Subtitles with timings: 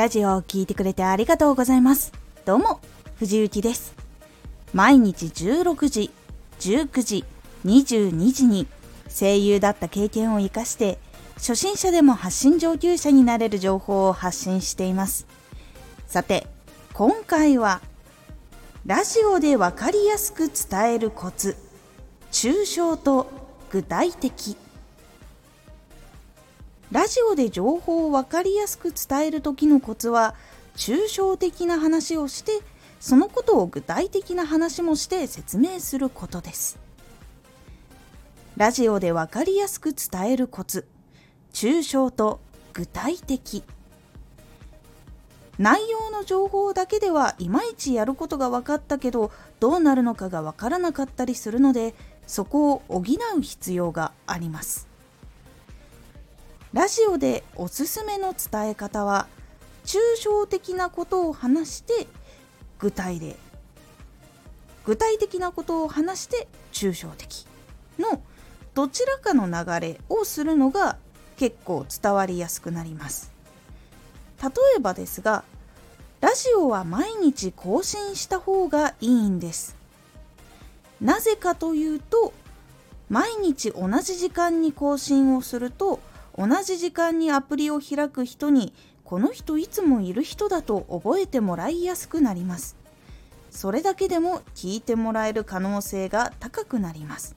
[0.00, 2.14] ラジオを聴いてくれてありがとうございます。
[2.46, 2.80] どうも、
[3.18, 3.94] 藤幸です。
[4.72, 6.10] 毎日16時、
[6.58, 7.24] 19時、
[7.66, 8.66] 22時に
[9.10, 10.98] 声優だった経験を活かして、
[11.34, 15.26] 初心者でも発信上級者になれる情報を発信しています。
[16.06, 16.46] さて、
[16.94, 17.82] 今回は、
[18.86, 21.58] ラジオでわかりやすく伝えるコツ、
[22.32, 23.30] 抽象と
[23.70, 24.56] 具体的。
[26.92, 30.34] ラジオで情報をわかりやすく伝える時のコツは
[30.74, 32.50] 抽象的な話をして
[32.98, 36.80] そのことを具体的な話もして説明することです。
[38.56, 40.88] ラジオでわかりやすく伝えるコツ
[41.52, 42.40] 抽象と
[42.72, 43.62] 具体的。
[45.58, 51.94] 内容の情報だけではいまいちやることが分かったけどどうなるのかが分からなかったりするので
[52.26, 53.02] そこを補
[53.36, 54.89] う必要があります。
[56.72, 59.26] ラジオでおすすめの伝え方は
[59.84, 62.06] 抽象的なことを話して
[62.78, 63.34] 具体例
[64.84, 67.44] 具体的なことを話して抽象的
[67.98, 68.22] の
[68.74, 70.96] どちらかの流れをするのが
[71.36, 73.32] 結構伝わりやすくなります。
[74.40, 75.42] 例えばですが
[76.20, 79.76] ラジオは毎日更新した方がいいんです。
[81.00, 82.32] なぜかというと
[83.08, 85.98] 毎日同じ時間に更新をすると
[86.36, 88.72] 同じ時間にアプリを開く人に
[89.04, 92.76] この人いつもいる人だと覚えてもらいやすくなります。
[93.50, 97.34] それだけでも聞いてもらえる可能性が高くなります。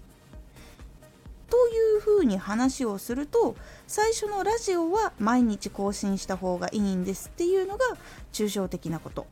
[1.50, 3.56] というふうに話をすると
[3.88, 7.86] 最初のラジオは毎日更新した方がいいんですっていうのが
[8.32, 9.28] 抽象的なこと。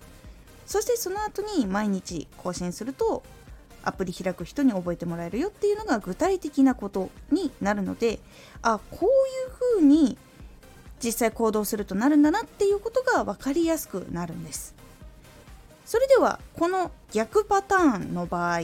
[0.65, 3.23] そしてその後に毎日更新すると
[3.83, 8.19] アプリ開く人に覚えてもらえるよっていうのが具体的なことになるので
[8.61, 10.17] あこういうふうに
[11.03, 14.75] 実際行動するとなるんだなっていうことが分かりやすくなるんです。
[15.85, 18.59] それではこの逆パターンの場合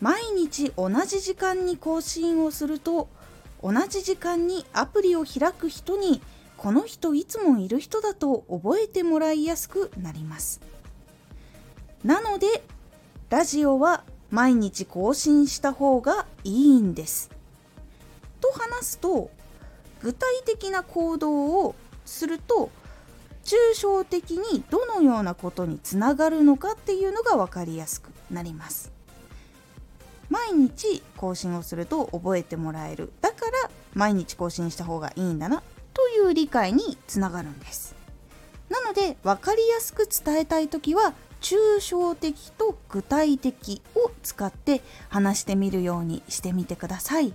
[0.00, 3.08] 毎日同じ時間に更新をすると
[3.62, 6.20] 同じ時間にアプリを開く人に
[6.56, 10.60] この人いつもいる人だと覚えてもらいやすくなります。
[12.04, 12.62] なので
[13.30, 17.30] ラジオは毎日更新した方がいいんです。
[18.40, 19.30] と話すと
[20.00, 21.74] 具体的な行動を
[22.06, 22.70] すると
[23.44, 28.92] 抽象的にどのようなことにつながるのかっていうのが分かりやすくなります。
[30.30, 33.12] 毎日更新をすると覚えてもらえる。
[33.20, 35.62] だから毎日更新した方がいいんだな
[35.92, 37.97] という理解につながるんです。
[38.98, 47.32] で分かりやすく伝えたい時は抽象的と具体的を使って話してみるようにしてみてください。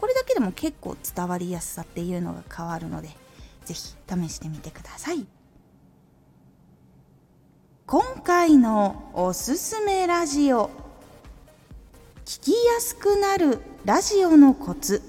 [0.00, 3.08] これだけでも結構伝わりやすさっていうのが変わるので
[3.64, 5.26] 是非試してみてください。
[7.86, 10.70] 今回のおすすめラジオ。
[12.26, 15.00] 聞きやすくなるラジオのコツ。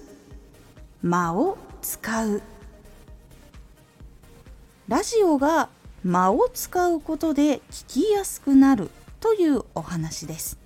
[1.01, 2.41] 間を使う。
[4.87, 5.69] ラジオが
[6.03, 10.59] 間を使うことで聞きやすくなるというお話です。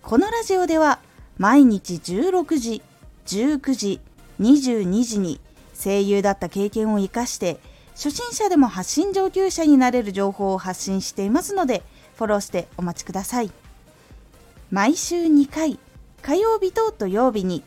[0.00, 0.98] このラジオでは
[1.36, 2.82] 毎日16時
[3.26, 4.00] 19時
[4.40, 5.40] 22時に
[5.74, 7.60] 声優だった経験を生かして
[7.90, 11.82] 初心者でも発信上級者になれる情報を発信していますので
[12.16, 13.50] フォローしてお待ちください。
[14.70, 15.78] 毎週2回
[16.22, 17.62] 火曜日と土曜日に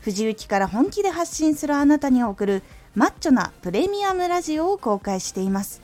[0.00, 2.62] 藤雪から本気で発信するあなたに送る
[2.98, 5.82] マッチョなプレミアムラジオを公開しています。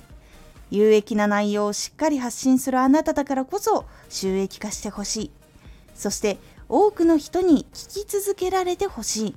[0.73, 5.31] 有益な内容をしっかり発信するあなただからこそ収益化してほしい。
[5.95, 6.39] そして
[6.69, 9.37] 多くの人に聞き続けられてほしい。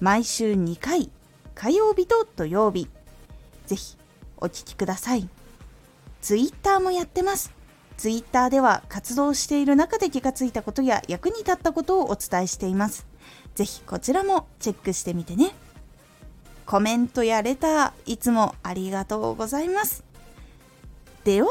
[0.00, 1.10] 毎週2回、
[1.54, 2.88] 火曜日と土曜日。
[3.66, 3.98] ぜひ
[4.38, 5.28] お聴きください。
[6.22, 7.52] ツイッターもやってます。
[7.98, 13.06] ツイッターでは活動している中で気がついたことや役に立ったことをお伝えしています。
[13.54, 15.52] ぜひこちらもチェックしてみてね。
[16.68, 20.04] コメントやレターいつもありがとうございます。
[21.24, 21.48] では